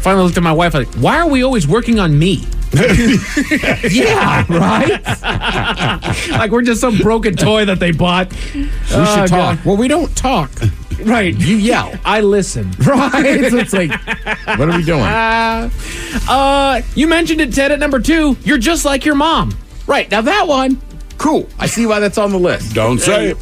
[0.00, 2.44] finally looked at my wife like, why are we always working on me?
[3.90, 5.02] yeah, right?
[6.30, 8.32] like we're just some broken toy that they bought.
[8.54, 9.64] We should talk.
[9.64, 10.50] Well, we don't talk.
[11.04, 11.34] Right.
[11.36, 11.92] You yell.
[12.04, 12.70] I listen.
[12.82, 13.50] Right?
[13.50, 13.90] So it's like,
[14.58, 15.00] what are we doing?
[15.00, 15.70] Uh,
[16.28, 18.36] uh, you mentioned it, Ted, at number two.
[18.42, 19.56] You're just like your mom.
[19.86, 20.10] Right.
[20.10, 20.80] Now, that one,
[21.18, 21.48] cool.
[21.58, 22.74] I see why that's on the list.
[22.74, 23.36] Don't say it.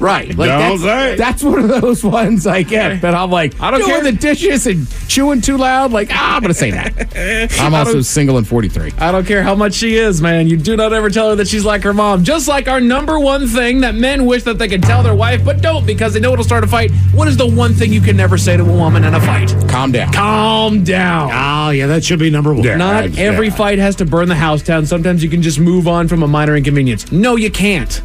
[0.00, 0.28] Right.
[0.36, 1.16] Like Don't that's, say.
[1.16, 3.00] that's one of those ones I get.
[3.00, 4.02] But I'm like, I don't doing care.
[4.02, 5.92] the dishes and chewing too loud.
[5.92, 7.52] Like, ah, I'm going to say that.
[7.60, 8.92] I'm also single and 43.
[8.98, 10.48] I don't care how much she is, man.
[10.48, 12.24] You do not ever tell her that she's like her mom.
[12.24, 15.44] Just like our number one thing that men wish that they could tell their wife,
[15.44, 16.90] but don't because they know it'll start a fight.
[17.12, 19.54] What is the one thing you can never say to a woman in a fight?
[19.68, 20.12] Calm down.
[20.12, 21.30] Calm down.
[21.32, 22.64] Oh, yeah, that should be number one.
[22.64, 22.76] Yeah.
[22.76, 23.54] Not that's- every yeah.
[23.54, 24.86] fight has to burn the house down.
[24.86, 27.10] Sometimes you can just move on from a minor inconvenience.
[27.12, 28.00] No, you can't.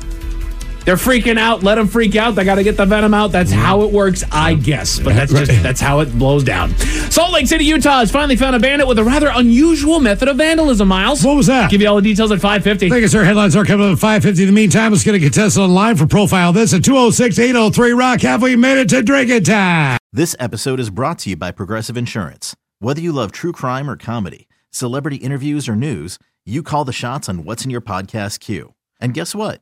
[0.86, 1.64] They're freaking out.
[1.64, 2.36] Let them freak out.
[2.36, 3.32] They got to get the venom out.
[3.32, 5.00] That's how it works, I guess.
[5.00, 6.76] But that's just that's how it blows down.
[7.12, 10.38] Salt Lake City, Utah has finally found a bandit with a rather unusual method of
[10.38, 10.88] vandalism.
[10.88, 11.70] Miles, What was that?
[11.70, 12.90] Give you all the details at five fifty.
[12.90, 13.24] Thank you, sir.
[13.24, 14.42] Headlines are coming up at 550.
[14.44, 18.22] In the meantime, let's get a contestant online for Profile This at 206-803 Rock.
[18.22, 20.00] Have we made it to drinking time?
[20.12, 22.56] This episode is brought to you by Progressive Insurance.
[22.80, 27.30] Whether you love true crime or comedy, celebrity interviews or news, you call the shots
[27.30, 28.74] on what's in your podcast queue.
[29.00, 29.62] And guess what?